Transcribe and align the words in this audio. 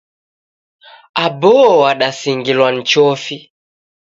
Aboo 1.23 1.79
wadasingilwa 1.81 2.71
ni 2.71 2.83
chofi. 2.83 3.37